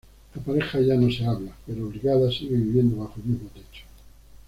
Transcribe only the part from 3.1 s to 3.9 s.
el mismo techo.